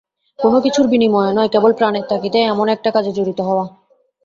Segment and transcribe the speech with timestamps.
[0.39, 3.65] কোনো কিছুর বিনিময়ে নয়, কেবল প্রাণের তাগিদেই এমন একটা কাজে জড়িত হওয়া।